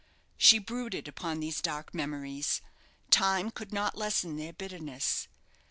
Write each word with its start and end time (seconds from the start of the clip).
She 0.35 0.57
brooded 0.57 1.07
upon 1.07 1.39
these 1.41 1.61
dark 1.61 1.93
memories. 1.93 2.63
Time 3.11 3.51
could 3.51 3.71
not 3.71 3.95
lessen 3.95 4.35
their 4.35 4.51
bitterness. 4.51 5.27